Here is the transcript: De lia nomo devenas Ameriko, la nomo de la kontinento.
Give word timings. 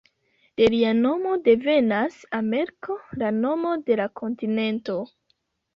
De 0.61 0.69
lia 0.73 0.93
nomo 1.01 1.33
devenas 1.49 2.17
Ameriko, 2.39 2.99
la 3.23 3.33
nomo 3.45 3.79
de 3.91 4.01
la 4.03 4.13
kontinento. 4.23 4.99